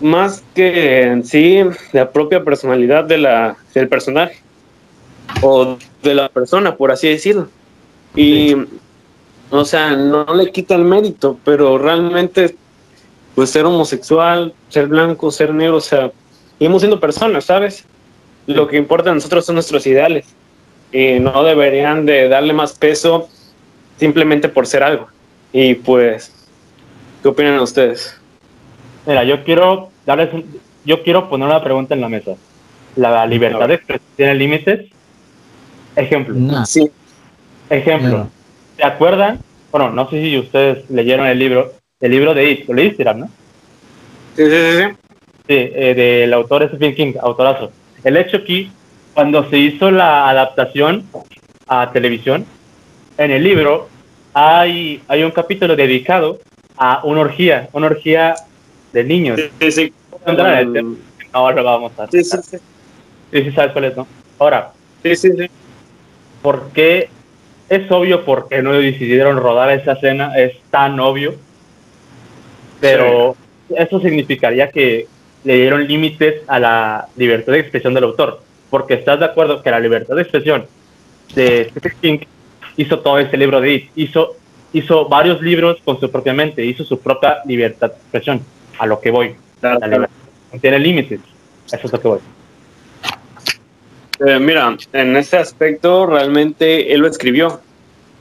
[0.00, 1.60] más que en sí
[1.92, 4.40] la propia personalidad de la, del personaje
[5.42, 7.48] o de la persona, por así decirlo.
[8.14, 8.54] Y,
[9.50, 12.56] o sea, no le quita el mérito, pero realmente,
[13.34, 16.10] pues ser homosexual, ser blanco, ser negro, o sea,
[16.58, 17.84] seguimos siendo personas, ¿sabes?
[18.46, 20.26] Lo que importa a nosotros son nuestros ideales
[20.92, 23.28] y no deberían de darle más peso
[23.98, 25.08] simplemente por ser algo.
[25.52, 26.32] Y pues,
[27.22, 28.16] ¿qué opinan ustedes?
[29.06, 30.30] Mira, yo quiero darles
[30.84, 32.32] yo quiero poner una pregunta en la mesa.
[32.96, 34.90] ¿La libertad de expresión tiene límites?
[35.94, 36.64] Ejemplo.
[36.66, 36.90] Sí.
[37.68, 38.28] Ejemplo.
[38.76, 39.40] ¿Se acuerdan?
[39.70, 42.68] Bueno, no sé si ustedes leyeron el libro, el libro de It.
[42.68, 43.26] ¿Lo leíste, no?
[44.36, 44.78] Sí, sí, sí.
[44.78, 44.96] sí.
[45.50, 47.72] Sí, eh, del autor Stephen King, autorazo.
[48.04, 48.70] El hecho aquí,
[49.14, 51.04] cuando se hizo la adaptación
[51.66, 52.46] a televisión,
[53.18, 53.88] en el libro
[54.32, 56.38] hay, hay un capítulo dedicado
[56.76, 58.36] a una orgía, una orgía
[58.92, 59.40] de niños.
[59.60, 59.92] Sí, sí.
[60.26, 60.96] Entrar en el tema.
[61.32, 62.56] Ahora lo vamos a Sí, sí, sí.
[63.32, 64.06] Sí, sí, sabes cuál es, ¿no?
[64.38, 64.72] Ahora,
[65.02, 65.46] Sí, sí, sí.
[66.42, 67.08] ¿por qué?
[67.68, 71.34] Es obvio por qué no decidieron rodar esa escena, es tan obvio.
[72.80, 73.36] Pero
[73.76, 75.06] eso significaría que
[75.44, 78.42] le dieron límites a la libertad de expresión del autor.
[78.70, 80.66] Porque estás de acuerdo que la libertad de expresión
[81.34, 82.18] de Stephen King
[82.76, 84.36] hizo todo ese libro de It, hizo,
[84.72, 88.40] hizo varios libros con su propia mente, hizo su propia libertad de expresión.
[88.80, 89.36] A lo que voy.
[89.60, 90.06] Claro, La claro.
[90.52, 91.20] no tiene límites.
[91.66, 92.18] Eso es lo que voy.
[94.26, 97.60] Eh, mira, en ese aspecto realmente él lo escribió,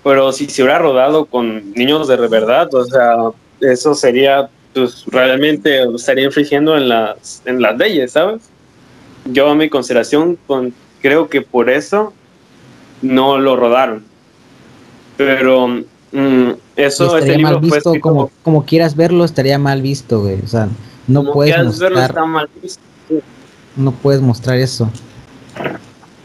[0.03, 3.15] pero si se hubiera rodado con niños de verdad, o sea,
[3.61, 8.49] eso sería, pues realmente estaría infringiendo en las, en las leyes, ¿sabes?
[9.25, 12.13] Yo a mi consideración con, creo que por eso
[13.01, 14.03] no lo rodaron.
[15.15, 15.67] Pero
[16.11, 16.51] mm,
[16.85, 20.39] eso, estaría mal visto, como, como quieras verlo, estaría mal visto, güey.
[20.43, 20.67] O sea,
[21.07, 22.81] no como puedes quieras verlo, mostrar, está mal visto.
[23.75, 24.89] no puedes mostrar eso.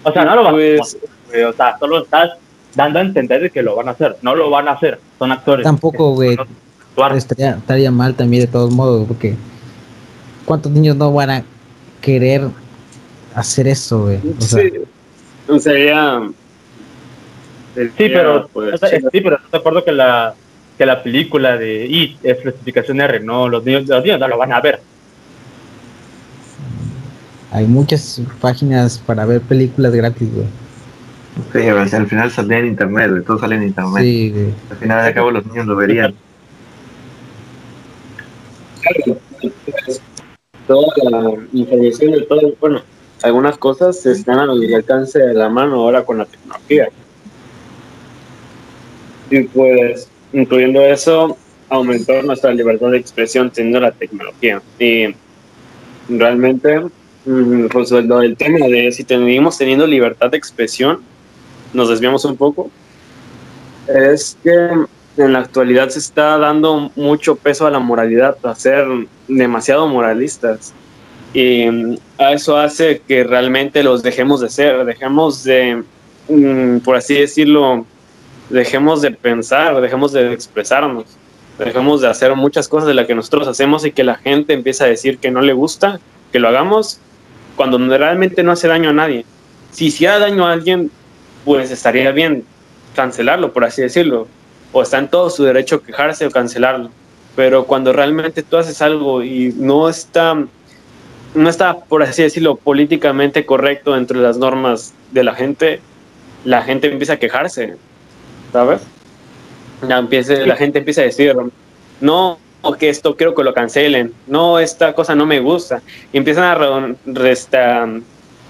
[0.03, 2.31] O sea, no lo van Pues- a hacer, güey, O sea, solo estás
[2.75, 4.17] dando a entender de que lo van a hacer.
[4.23, 5.01] No lo van a hacer.
[5.19, 5.65] Son actores.
[5.65, 6.37] Tampoco, güey.
[7.17, 9.35] Estaría, estaría mal también de todos modos, porque
[10.45, 11.45] ¿cuántos niños no van a
[12.01, 12.43] querer
[13.35, 14.21] hacer eso, güey?
[14.39, 16.23] O sea, Sí, sería...
[17.75, 20.35] Sí, pero, pues, o sea, sí, pero estoy de acuerdo que la,
[20.77, 24.39] que la película de IT es clasificación R, no, los niños, los niños no lo
[24.39, 24.81] van a ver.
[27.55, 30.47] hay muchas páginas para ver películas gratis, güey.
[31.53, 34.03] Sí, o sea, al final saldría en internet, güey, todo sale en internet.
[34.03, 34.55] Sí, güey.
[34.71, 36.15] Al final de cabo los niños lo verían.
[40.67, 42.83] toda la información de todo, bueno,
[43.23, 46.89] algunas cosas están al alcance de la mano ahora con la tecnología.
[49.31, 51.39] Y pues, incluyendo eso,
[51.71, 54.61] aumentó nuestra libertad de expresión teniendo la tecnología.
[54.79, 55.15] Y
[56.09, 56.81] realmente,
[57.25, 61.01] mm, pues lo del tema de si seguimos teniendo libertad de expresión,
[61.73, 62.71] nos desviamos un poco,
[63.89, 64.71] es que
[65.17, 68.87] en la actualidad se está dando mucho peso a la moralidad, a ser
[69.29, 70.75] demasiado moralistas.
[71.33, 71.97] Y mm,
[72.33, 75.85] eso hace que realmente los dejemos de ser, dejemos de,
[76.29, 77.87] mm, por así decirlo,
[78.51, 81.05] dejemos de pensar, dejemos de expresarnos,
[81.59, 84.85] dejemos de hacer muchas cosas de las que nosotros hacemos y que la gente empieza
[84.85, 86.01] a decir que no le gusta,
[86.33, 87.01] que lo hagamos,
[87.57, 89.25] cuando realmente no hace daño a nadie.
[89.73, 90.91] Si hiciera daño a alguien,
[91.45, 92.45] pues estaría bien
[92.95, 94.29] cancelarlo, por así decirlo,
[94.73, 96.91] o está en todo su derecho quejarse o cancelarlo.
[97.37, 100.45] Pero cuando realmente tú haces algo y no está,
[101.35, 105.81] no está, por así decirlo, políticamente correcto dentro de las normas de la gente,
[106.45, 107.77] la gente empieza a quejarse,
[108.55, 108.83] ¿sabes?
[109.89, 111.35] Ya empieza, la gente empieza a decir,
[112.01, 112.39] no,
[112.79, 115.83] que esto quiero que lo cancelen, no, esta cosa no me gusta.
[116.13, 118.01] Y empiezan a, re- resta-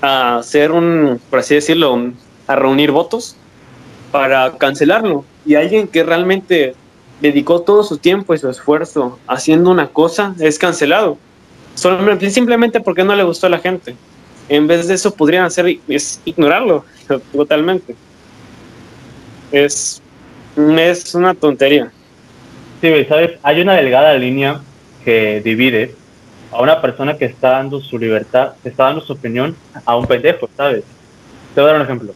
[0.03, 2.13] a hacer un, por así decirlo,
[2.47, 3.35] a reunir votos
[4.13, 5.25] para cancelarlo.
[5.47, 6.75] Y alguien que realmente
[7.23, 11.17] dedicó todo su tiempo y su esfuerzo haciendo una cosa es cancelado.
[12.29, 13.97] Simplemente porque no le gustó a la gente.
[14.51, 16.85] En vez de eso podrían hacer es ignorarlo
[17.33, 17.97] totalmente.
[19.55, 20.03] Es,
[20.57, 21.93] es una tontería.
[22.81, 23.39] Sí, ¿sabes?
[23.45, 24.61] Hay una delgada línea
[25.05, 25.95] que divide
[26.51, 30.07] a una persona que está dando su libertad, que está dando su opinión, a un
[30.07, 30.83] pendejo, ¿sabes?
[31.55, 32.15] Te voy a dar un ejemplo.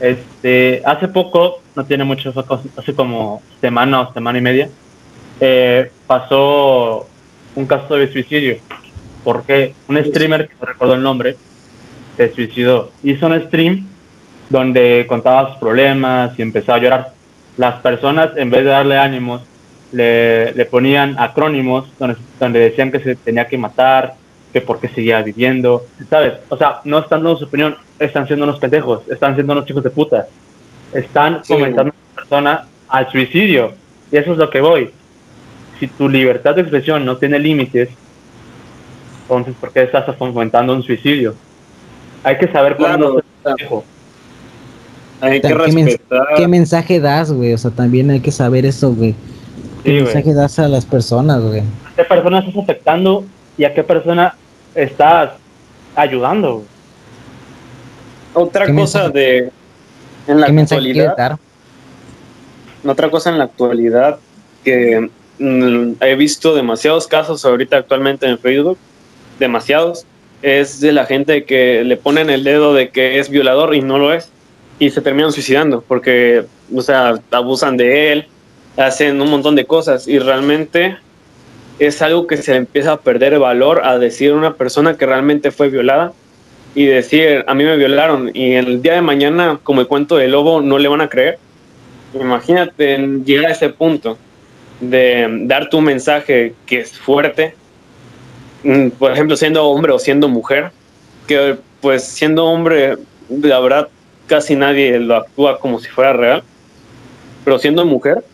[0.00, 2.34] Este, hace poco, no tiene mucho,
[2.76, 4.68] hace como semana o semana y media,
[5.38, 7.06] eh, pasó
[7.54, 8.56] un caso de suicidio.
[9.22, 11.36] Porque un streamer, que no recuerdo el nombre,
[12.16, 12.90] se suicidó.
[13.04, 13.91] Hizo un stream
[14.52, 17.08] donde contaba sus problemas y empezó a llorar.
[17.56, 19.42] Las personas, en vez de darle ánimos,
[19.90, 24.14] le, le ponían acrónimos donde, donde decían que se tenía que matar,
[24.52, 26.34] que porque seguía viviendo, ¿sabes?
[26.48, 29.82] O sea, no están dando su opinión, están siendo unos pendejos, están siendo unos chicos
[29.82, 30.26] de puta.
[30.92, 31.54] Están Sí.
[31.54, 33.72] fomentando a la persona al suicidio.
[34.10, 34.90] Y eso es lo que voy.
[35.80, 37.88] Si tu libertad de expresión no tiene límites,
[39.22, 41.34] entonces, ¿por qué estás fomentando un suicidio?
[42.24, 43.84] Hay que saber cuándo Claro, ser pendejo.
[45.22, 46.26] Hay que ¿Qué, mens- respetar.
[46.36, 47.52] qué mensaje das, güey?
[47.54, 49.14] O sea, también hay que saber eso, güey.
[49.84, 51.60] ¿Qué Sí, mensaje das a las personas, güey?
[51.60, 53.24] ¿A qué persona estás afectando
[53.56, 54.34] y a qué persona
[54.74, 55.30] estás
[55.94, 56.64] ayudando?
[58.34, 59.50] Otra ¿Qué cosa mensaje- de
[60.26, 61.38] en la ¿Qué actualidad, dar?
[62.86, 64.18] otra cosa en la actualidad
[64.64, 65.08] que
[65.38, 68.78] mm, he visto demasiados casos ahorita actualmente en Facebook,
[69.38, 70.04] demasiados,
[70.42, 73.98] es de la gente que le ponen el dedo de que es violador y no
[73.98, 74.28] lo es
[74.78, 78.26] y se terminan suicidando porque, o sea, abusan de él,
[78.76, 80.96] hacen un montón de cosas y realmente
[81.78, 85.68] es algo que se empieza a perder valor a decir una persona que realmente fue
[85.68, 86.12] violada
[86.74, 90.32] y decir, a mí me violaron y el día de mañana, como el cuento del
[90.32, 91.38] lobo, no le van a creer.
[92.14, 94.16] Imagínate llegar a ese punto
[94.80, 97.54] de dar tu mensaje que es fuerte,
[98.64, 100.70] mm, por ejemplo, siendo hombre o siendo mujer,
[101.26, 102.96] que pues siendo hombre,
[103.28, 103.88] la verdad,
[104.26, 106.42] casi nadie lo actúa como si fuera real,
[107.44, 108.24] pero siendo mujer,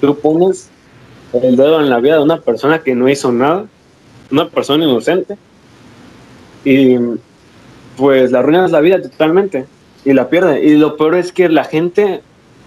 [0.00, 0.70] tú pones
[1.32, 3.66] el dedo en la vida de una persona que no hizo nada,
[4.30, 5.36] una persona inocente,
[6.64, 6.96] y
[7.96, 9.66] pues la arruinas la vida totalmente
[10.04, 10.64] y la pierde.
[10.64, 12.22] Y lo peor es que la gente,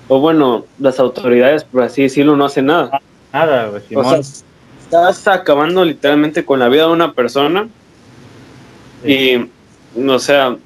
[0.07, 3.01] o bueno, las autoridades, por así decirlo, no hacen nada.
[3.33, 7.67] Nada, O sea, estás acabando literalmente con la vida de una persona.
[9.05, 9.49] Y,
[10.07, 10.57] o sea,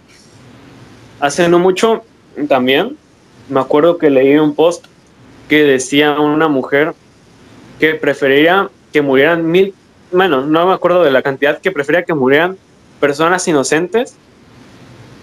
[1.22, 2.04] hace no mucho
[2.50, 2.98] también,
[3.48, 4.86] me acuerdo que leí un post
[5.48, 6.94] que decía una mujer
[7.80, 9.74] que preferiría que murieran mil,
[10.12, 12.58] bueno, no me acuerdo de la cantidad, que prefería que murieran
[13.00, 14.16] personas inocentes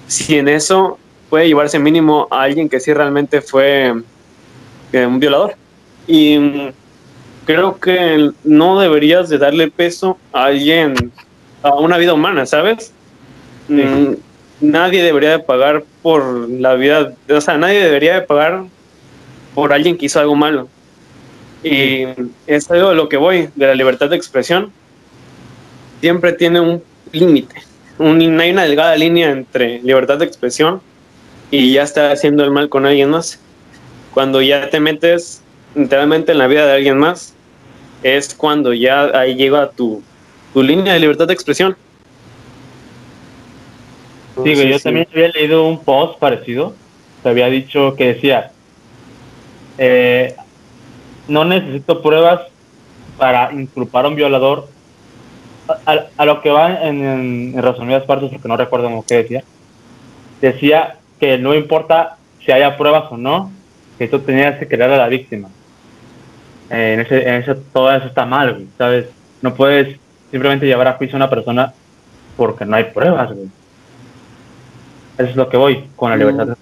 [0.07, 3.95] si en eso puede llevarse mínimo a alguien que sí realmente fue
[4.93, 5.55] eh, un violador.
[6.07, 6.71] Y
[7.45, 11.13] creo que no deberías de darle peso a alguien,
[11.63, 12.93] a una vida humana, ¿sabes?
[13.69, 14.15] Mm,
[14.61, 18.65] nadie debería de pagar por la vida, o sea, nadie debería de pagar
[19.55, 20.69] por alguien que hizo algo malo.
[21.63, 22.05] Y
[22.47, 24.71] es algo de lo que voy, de la libertad de expresión.
[26.01, 27.69] Siempre tiene un límite
[28.01, 30.81] hay una delgada línea entre libertad de expresión
[31.51, 33.41] y ya estar haciendo el mal con alguien más.
[34.15, 35.43] Cuando ya te metes
[35.75, 37.35] literalmente en la vida de alguien más,
[38.03, 40.03] es cuando ya ahí llega tu,
[40.53, 41.77] tu línea de libertad de expresión.
[44.45, 46.75] Sí, yo también había leído un post parecido.
[47.23, 48.53] Te había dicho que decía,
[49.79, 50.35] eh,
[51.27, 52.43] no necesito pruebas
[53.17, 54.69] para inculpar a un violador
[56.17, 59.45] a, lo que va en, en, resumidas partes, porque no recuerdo cómo que decía,
[60.41, 63.51] decía que no importa si haya pruebas o no,
[63.99, 65.49] que tú tenías que crear a la víctima.
[66.71, 69.07] Eh, en, ese, en ese, todo eso está mal, ¿sabes?
[69.43, 69.99] No puedes
[70.31, 71.75] simplemente llevar a juicio a una persona
[72.37, 73.49] porque no hay pruebas, güey.
[75.19, 76.19] Eso es lo que voy con la mm.
[76.21, 76.57] libertad.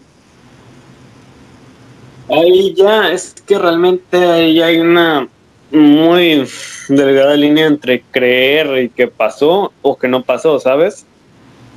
[2.29, 5.29] Ahí ya, es que realmente ahí hay una
[5.71, 6.49] muy
[6.89, 11.07] delgada línea entre creer y que pasó o que no pasó, ¿sabes?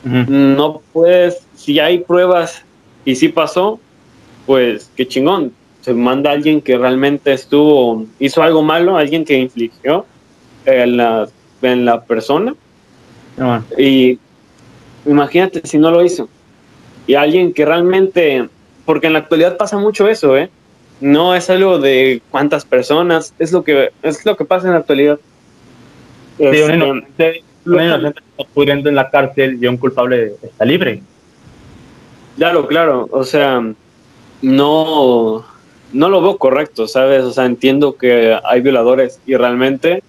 [0.03, 2.63] No puedes, si hay pruebas
[3.03, 3.79] y si pasó,
[4.45, 5.51] pues qué chingón.
[5.81, 10.05] Se manda a alguien que realmente estuvo, hizo algo malo, alguien que infligió
[10.65, 11.27] en la,
[11.61, 12.55] en la persona.
[13.77, 14.17] Y
[15.05, 16.29] imagínate si no lo hizo.
[17.07, 18.47] Y alguien que realmente,
[18.85, 20.49] porque en la actualidad pasa mucho eso, ¿eh?
[21.01, 24.79] no es algo de cuántas personas, es lo que es lo que pasa en la
[24.79, 25.19] actualidad.
[26.37, 31.01] Sí, un este, inocente, está pudriendo en la cárcel y un culpable está libre.
[32.37, 33.61] Claro, claro, o sea,
[34.41, 35.45] no,
[35.91, 37.23] no lo veo correcto, ¿sabes?
[37.23, 40.03] O sea, entiendo que hay violadores y realmente,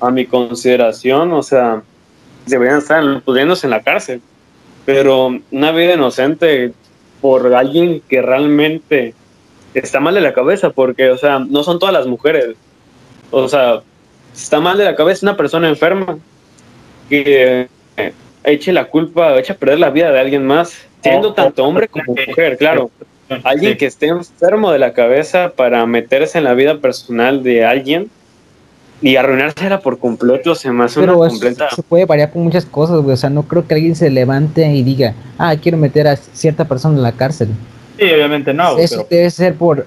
[0.00, 1.82] a mi consideración, o sea,
[2.46, 4.20] deberían estar pudriéndose en la cárcel,
[4.88, 6.72] pero una vida inocente
[7.20, 9.12] por alguien que realmente
[9.74, 12.56] está mal de la cabeza porque, o sea, no son todas las mujeres.
[13.30, 13.82] O sea,
[14.34, 16.18] está mal de la cabeza una persona enferma
[17.10, 17.68] que
[18.42, 22.14] eche la culpa, eche a perder la vida de alguien más, siendo tanto hombre como
[22.26, 22.90] mujer, claro.
[23.44, 28.08] Alguien que esté enfermo de la cabeza para meterse en la vida personal de alguien
[29.00, 31.68] y arruinársela por completo se me hace una completa.
[31.74, 33.14] Se puede variar por muchas cosas, güey.
[33.14, 36.66] O sea, no creo que alguien se levante y diga, ah, quiero meter a cierta
[36.66, 37.48] persona en la cárcel.
[37.96, 38.76] Sí, obviamente no.
[38.76, 39.86] Eso debe ser por,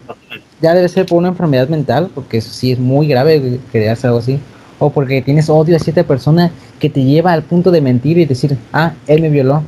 [0.62, 4.19] ya debe ser por una enfermedad mental, porque eso sí es muy grave crearse algo
[4.19, 4.39] así.
[4.80, 8.26] O porque tienes odio a cierta persona que te lleva al punto de mentir y
[8.26, 9.63] decir, ah, él me violó.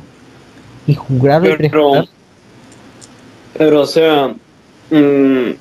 [0.86, 2.04] Y jurarlo y pero,
[3.56, 4.34] pero, o sea,
[4.90, 5.52] mm,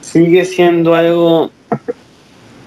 [0.00, 1.50] sigue siendo algo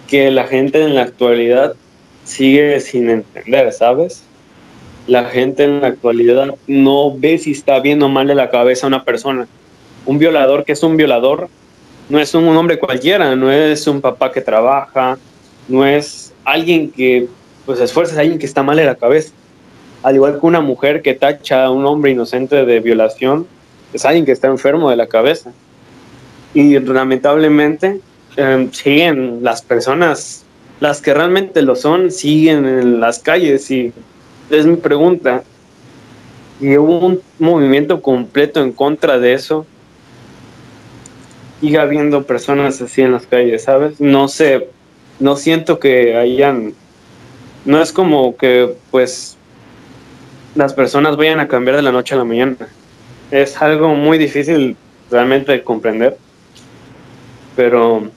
[0.07, 1.75] que la gente en la actualidad
[2.23, 4.23] sigue sin entender, ¿sabes?
[5.07, 8.87] la gente en la actualidad no ve si está bien o mal de la cabeza
[8.87, 9.47] una persona.
[10.05, 11.49] Un violador que es un violador
[12.09, 15.17] no es un hombre cualquiera, no es un papá que trabaja,
[15.67, 17.27] no es alguien que
[17.65, 19.31] pues esfuerza, es alguien que está mal de la cabeza.
[20.03, 23.47] Al igual que una mujer que tacha a un hombre inocente de violación,
[23.93, 25.51] es alguien que está enfermo de la cabeza.
[26.53, 28.01] Y lamentablemente
[28.37, 30.45] eh, siguen las personas,
[30.79, 33.93] las que realmente lo son, siguen en las calles y
[34.49, 35.43] es mi pregunta.
[36.59, 39.65] Y hubo un movimiento completo en contra de eso.
[41.59, 43.99] Sigue habiendo personas así en las calles, ¿sabes?
[43.99, 44.69] No sé,
[45.19, 46.73] no siento que hayan,
[47.65, 49.37] no es como que pues
[50.55, 52.55] las personas vayan a cambiar de la noche a la mañana.
[53.31, 54.75] Es algo muy difícil
[55.09, 56.17] realmente de comprender.
[57.55, 58.09] Pero,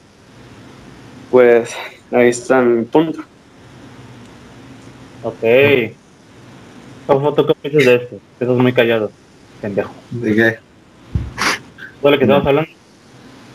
[1.31, 1.71] pues,
[2.13, 3.21] ahí está mi punto.
[5.23, 5.43] Ok.
[7.07, 8.17] ¿Cómo tú qué piensas de esto?
[8.41, 9.11] Estás muy callado,
[9.61, 9.93] pendejo.
[10.11, 10.59] ¿De qué?
[12.01, 12.71] ¿Todo lo que estamos hablando?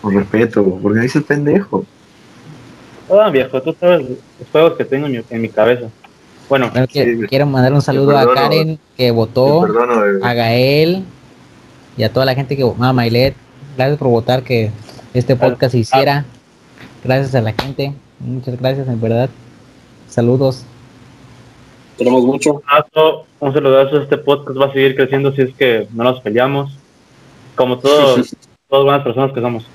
[0.02, 1.86] Con respeto, porque dices pendejo.
[3.10, 4.18] Ah, viejo, tú sabes los
[4.52, 5.88] juegos que tengo en mi, en mi cabeza.
[6.48, 8.34] Bueno, Claro que- Sí, quiero mandar un saludo a.
[8.34, 11.04] Karen que votó, perdono, a Gael
[11.98, 13.36] y a toda la gente que a Mailet.
[13.78, 14.72] Gracias por votar que
[15.14, 16.26] este podcast se hiciera.
[17.04, 17.94] Gracias a la gente.
[18.20, 19.30] Muchas gracias, en verdad.
[20.08, 20.64] Saludos.
[21.98, 22.54] Tenemos mucho.
[22.54, 26.20] un saludazo, un saludazo, este podcast va a seguir creciendo si es que no nos
[26.22, 26.78] peleamos.
[27.56, 28.36] Como todos,
[28.68, 29.66] todas buenas personas que somos.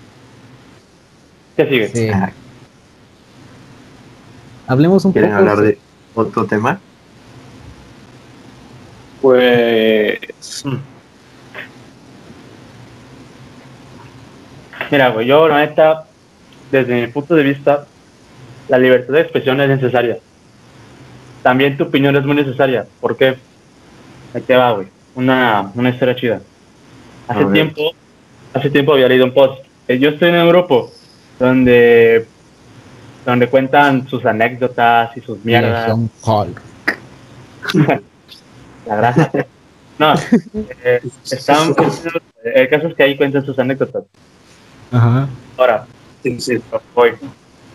[1.57, 1.89] ¿Qué sigue?
[1.89, 2.09] Sí.
[2.09, 2.33] Ah,
[4.67, 5.41] Hablemos un ¿Quieren poco.
[5.41, 5.79] hablar de
[6.15, 6.81] otro tema?
[9.23, 10.19] Pues.
[14.91, 16.06] Mira, güey, yo la neta,
[16.71, 17.87] desde mi punto de vista,
[18.69, 20.19] la libertad de expresión es necesaria.
[21.43, 22.87] También tu opinión es muy necesaria.
[23.01, 23.37] ¿Por qué?
[24.35, 24.89] Ahí te va, güey.
[25.15, 26.41] Una, una historia chida.
[27.29, 27.93] Hace tiempo,
[28.53, 29.65] hace tiempo había leído un post.
[29.89, 30.91] Eh, Yo estoy en un grupo
[31.39, 32.27] donde,
[33.25, 35.97] donde cuentan sus anécdotas y sus mierdas.
[38.87, 39.31] La grasa.
[39.99, 40.15] No,
[40.85, 41.75] eh, están,
[42.45, 44.05] el caso es que ahí cuentan sus anécdotas.
[44.93, 45.29] Ajá.
[45.57, 45.87] Ahora,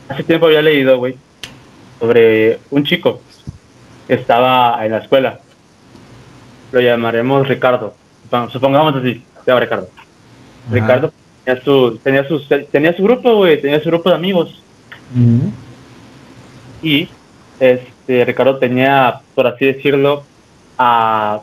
[0.10, 1.16] Hace tiempo había leído, güey,
[2.00, 3.22] sobre un chico
[4.08, 5.40] que estaba en la escuela.
[6.72, 7.96] Lo llamaremos Ricardo.
[8.30, 9.90] Supong- Supongamos así, se llama Ricardo.
[9.94, 10.74] Ajá.
[10.76, 11.14] Ricardo
[11.46, 12.40] tenía su, tenía, su,
[12.72, 14.62] tenía su grupo, güey, tenía su grupo de amigos.
[16.82, 17.08] Y
[17.60, 20.24] este Ricardo tenía, por así decirlo,
[20.78, 21.42] a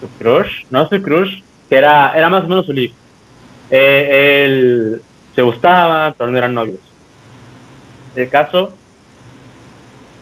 [0.00, 2.92] su crush, no su crush, que era, era más o menos su ligue.
[3.70, 5.02] Eh, él
[5.34, 6.80] se gustaba, pero no eran novios.
[8.14, 8.72] El caso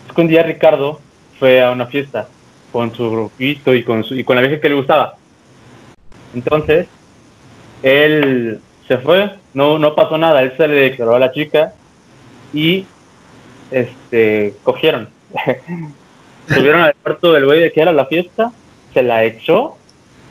[0.09, 1.01] es que un día Ricardo
[1.39, 2.29] fue a una fiesta
[2.71, 5.17] con su grupito y con, su, y con la vieja que le gustaba.
[6.35, 6.87] Entonces,
[7.83, 11.75] él se fue, no, no pasó nada, él se le declaró a la chica
[12.55, 12.87] y
[13.71, 15.09] este cogieron.
[16.49, 18.53] Subieron al cuarto del güey de que era la fiesta,
[18.93, 19.77] se la echó,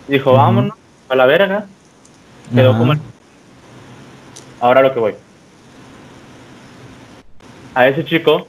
[0.08, 0.74] dijo, vámonos
[1.10, 1.66] a la verga,
[2.54, 2.80] quedó Ajá.
[2.80, 3.00] como el-
[4.62, 5.16] Ahora lo que voy.
[7.74, 8.48] A ese chico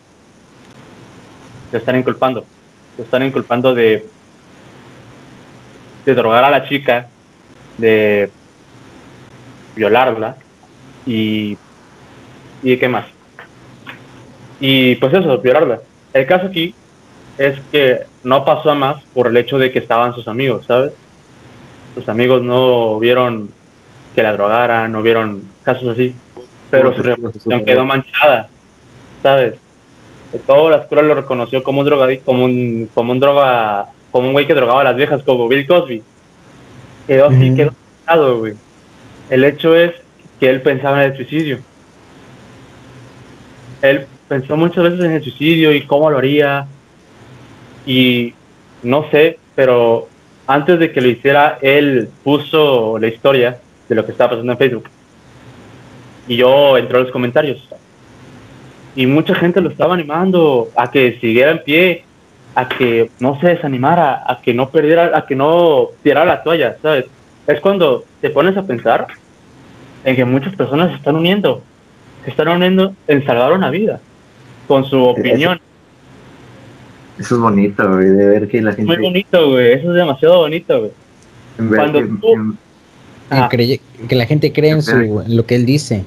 [1.72, 2.44] lo están inculpando.
[2.98, 4.06] Lo están inculpando de
[6.04, 7.08] de drogar a la chica,
[7.78, 8.30] de
[9.74, 10.36] violarla
[11.06, 11.56] y
[12.62, 13.06] y qué más.
[14.60, 15.80] Y pues eso, violarla.
[16.12, 16.74] El caso aquí
[17.38, 20.92] es que no pasó a más por el hecho de que estaban sus amigos, ¿sabes?
[21.94, 23.50] Sus amigos no vieron
[24.14, 26.14] que la drogaran, no vieron casos así,
[26.70, 28.48] pero su reputación quedó manchada,
[29.22, 29.54] ¿sabes?
[30.46, 34.32] Toda la escuela lo reconoció como un drogadicto, como un, como un droga, como un
[34.32, 36.02] güey que drogaba a las viejas, como Bill Cosby.
[37.06, 37.72] Quedó así, quedó
[38.06, 38.54] manchado, güey.
[39.28, 39.92] El hecho es
[40.40, 41.58] que él pensaba en el suicidio.
[43.82, 46.66] Él pensó muchas veces en el suicidio y cómo lo haría.
[47.84, 48.32] Y
[48.82, 50.08] no sé, pero
[50.46, 54.58] antes de que lo hiciera, él puso la historia de lo que estaba pasando en
[54.58, 54.88] Facebook.
[56.28, 57.66] Y yo entré a los comentarios.
[58.94, 62.04] Y mucha gente lo estaba animando a que siguiera en pie,
[62.54, 66.76] a que no se desanimara, a que no perdiera, a que no tirara la toalla,
[66.82, 67.06] ¿sabes?
[67.46, 69.06] Es cuando te pones a pensar
[70.04, 71.62] en que muchas personas se están uniendo,
[72.24, 74.00] se están uniendo en salvar una vida,
[74.68, 75.58] con su opinión.
[77.18, 78.84] Eso es bonito, güey, de ver que la gente...
[78.86, 80.90] Muy bonito, güey, eso es demasiado bonito, güey.
[81.58, 82.52] en cuando que- tú- en-
[83.30, 83.48] Que, Ah.
[83.48, 84.94] que la gente cree en, su,
[85.26, 86.04] en lo que él dice.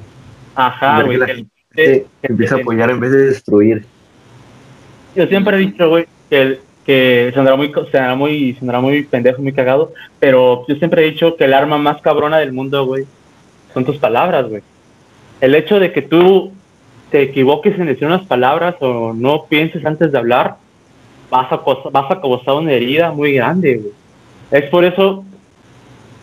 [0.56, 1.20] Ajá, güey.
[1.20, 1.46] que la
[1.76, 3.86] que- empieza a apoyar en vez de destruir.
[5.16, 7.72] Yo siempre he dicho, güey, que, el- que sonará muy,
[8.62, 12.38] muy, muy pendejo, muy cagado, pero yo siempre he dicho que el arma más cabrona
[12.38, 13.06] del mundo, güey,
[13.74, 14.62] son tus palabras, güey.
[15.42, 16.52] El hecho de que tú
[17.12, 20.56] te equivoques en decir unas palabras o no pienses antes de hablar,
[21.30, 21.58] vas a,
[21.92, 23.92] vas a causar una herida muy grande, güey.
[24.52, 25.26] Es por eso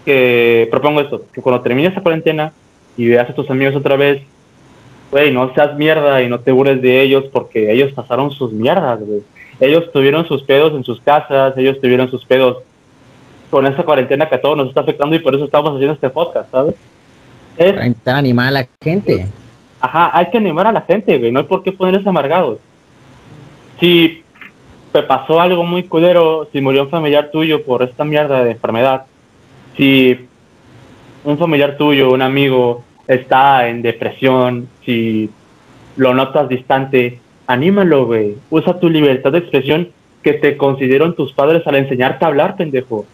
[0.05, 2.53] que propongo esto, que cuando termine esta cuarentena
[2.97, 4.23] y veas a tus amigos otra vez,
[5.11, 9.01] güey, no seas mierda y no te burles de ellos porque ellos pasaron sus mierdas,
[9.01, 9.23] güey.
[9.61, 12.59] Ellos tuvieron sus pedos en sus casas, ellos tuvieron sus pedos
[13.51, 16.11] con esa cuarentena que a todos nos está afectando y por eso estamos haciendo este
[16.11, 16.75] podcast, ¿sabes?
[17.57, 19.27] Es, intentar animar a la gente.
[19.81, 22.59] Ajá, hay que animar a la gente, güey, no hay por qué ponerse amargados.
[23.79, 24.23] Si
[24.93, 29.07] te pasó algo muy culero, si murió un familiar tuyo por esta mierda de enfermedad,
[29.77, 30.29] si
[31.25, 35.31] un familiar tuyo, un amigo, está en depresión, si
[35.97, 38.37] lo notas distante, anímalo, güey.
[38.51, 39.89] Usa tu libertad de expresión
[40.23, 43.07] que te consideraron tus padres al enseñarte a hablar, pendejo.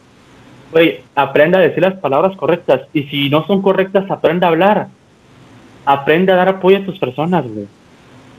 [0.72, 2.82] Güey, aprenda a decir las palabras correctas.
[2.92, 4.88] Y si no son correctas, aprenda a hablar.
[5.84, 7.66] Aprende a dar apoyo a tus personas, güey.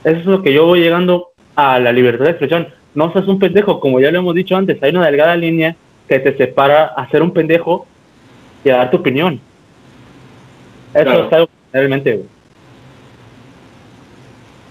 [0.04, 2.68] Eso es lo que yo voy llegando a la libertad de expresión.
[2.94, 5.76] No seas un pendejo, como ya lo hemos dicho antes, hay una delgada línea
[6.08, 7.86] que te separa a ser un pendejo
[8.64, 9.40] y a dar tu opinión.
[10.94, 12.26] Eso es algo realmente, güey.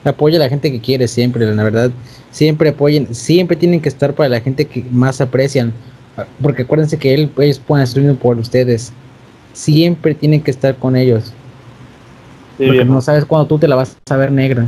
[0.03, 1.91] Apoya a la gente que quiere siempre, la verdad.
[2.31, 5.73] Siempre apoyen, siempre tienen que estar para la gente que más aprecian.
[6.41, 8.93] Porque acuérdense que él, ellos pueden hacer por ustedes.
[9.53, 11.33] Siempre tienen que estar con ellos.
[12.57, 14.67] porque no sabes cuándo tú te la vas a ver negra.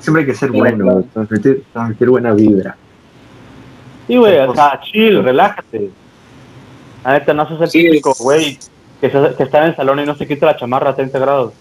[0.00, 1.64] Siempre, hay que ser bueno, transmitir,
[2.06, 2.76] buena vibra.
[4.06, 5.90] Sí, güey, o sea, chill, relájate.
[7.04, 8.58] A neta, no seas el típico, güey,
[9.00, 11.52] que, está en el salón y no se quita la chamarra a 30 grados.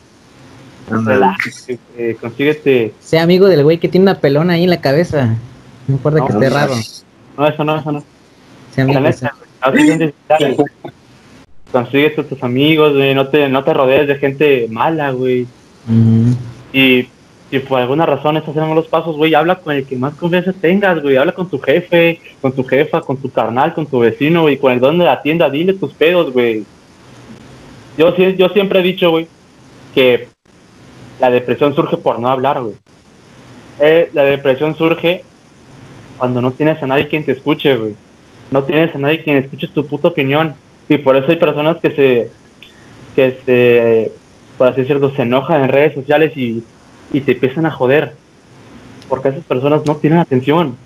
[0.89, 1.79] Relájate,
[2.19, 2.93] consíguete.
[2.99, 5.35] Sea amigo del güey que tiene una pelona ahí en la cabeza.
[5.87, 6.73] No importa que esté raro.
[7.37, 8.03] No, eso no, eso no.
[8.73, 8.99] Sea amigo.
[8.99, 9.27] Neta,
[11.71, 15.45] consíguete tus amigos, güey, no te, no te rodees de gente mala, güey.
[16.73, 17.07] Y
[17.49, 20.53] si por alguna razón estás haciendo los pasos, güey, habla con el que más confianza
[20.53, 21.17] tengas, güey.
[21.17, 24.71] Habla con tu jefe, con tu jefa, con tu carnal, con tu vecino, güey, con
[24.71, 25.49] el don de la tienda.
[25.49, 26.63] Dile tus pedos, güey.
[27.99, 29.27] Yo, yo siempre he dicho, güey,
[29.93, 30.27] que
[31.19, 32.73] la depresión surge por no hablar, güey.
[33.79, 35.23] Eh, la depresión surge
[36.17, 37.95] cuando no tienes a nadie quien te escuche, güey.
[38.49, 40.55] No tienes a nadie quien escuche tu puta opinión.
[40.87, 42.31] Y por eso hay personas que se,
[43.15, 44.11] que se,
[44.57, 46.63] por así decirlo, se enojan en redes sociales y
[47.11, 48.13] y te empiezan a joder.
[49.07, 50.77] Porque esas personas no tienen atención.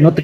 [0.00, 0.14] no,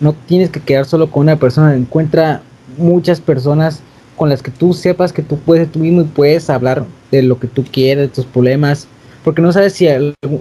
[0.00, 1.74] no tienes que quedar solo con una persona.
[1.74, 2.42] Encuentra
[2.78, 3.82] muchas personas
[4.16, 7.38] con las que tú sepas que tú puedes tú mismo y puedes hablar de lo
[7.38, 8.88] que tú quieres, de tus problemas.
[9.22, 9.86] Porque no sabes si,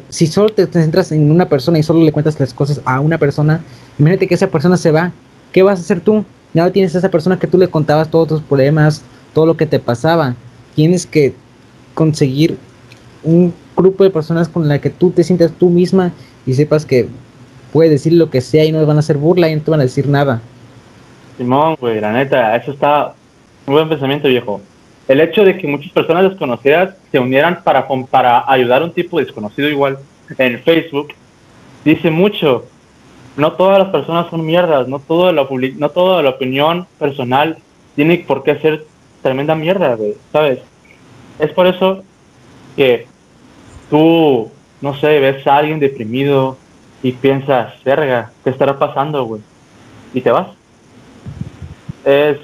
[0.09, 3.17] si solo te centras en una persona y solo le cuentas las cosas a una
[3.17, 3.61] persona,
[3.99, 5.11] imagínate que esa persona se va.
[5.51, 6.23] ¿Qué vas a hacer tú?
[6.53, 9.01] Ya tienes a esa persona que tú le contabas todos tus problemas,
[9.34, 10.36] todo lo que te pasaba.
[10.76, 11.34] Tienes que
[11.93, 12.57] conseguir
[13.23, 16.11] un grupo de personas con la que tú te sientas tú misma
[16.45, 17.09] y sepas que
[17.73, 19.80] puedes decir lo que sea y no van a hacer burla y no te van
[19.80, 20.41] a decir nada.
[21.38, 23.13] Simón, güey, la neta, eso está
[23.66, 24.61] muy buen pensamiento, viejo.
[25.07, 29.20] El hecho de que muchas personas desconocidas se unieran para, para ayudar a un tipo
[29.20, 29.99] desconocido igual
[30.38, 31.13] en Facebook
[31.84, 32.66] dice mucho.
[33.38, 35.45] No todas las personas son mierdas, no, todo la,
[35.78, 37.57] no toda la opinión personal
[37.95, 38.86] tiene por qué ser
[39.22, 40.59] tremenda mierda, güey, ¿sabes?
[41.38, 42.03] Es por eso
[42.76, 43.07] que
[43.89, 44.49] tú,
[44.82, 46.57] no sé, ves a alguien deprimido
[47.03, 49.41] y piensas, verga, ¿qué estará pasando, güey?
[50.13, 50.47] Y te vas.
[52.05, 52.38] Es.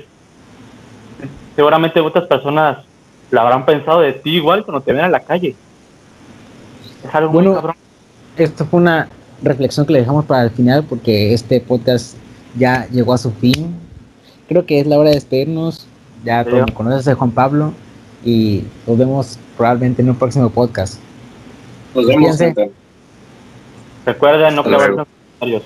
[1.55, 2.79] Seguramente muchas personas
[3.29, 5.55] la habrán pensado de ti igual cuando te ven a la calle.
[7.03, 7.75] Es algo bueno, muy cabrón.
[8.37, 9.09] Esto fue una
[9.41, 12.15] reflexión que le dejamos para el final porque este podcast
[12.57, 13.75] ya llegó a su fin.
[14.47, 15.87] Creo que es la hora de despedirnos.
[16.23, 17.73] Ya todos me conoces a Juan Pablo
[18.23, 20.99] y nos vemos probablemente en un próximo podcast.
[21.95, 22.37] Nos vemos.
[24.05, 25.63] Recuerden no clavar comentarios.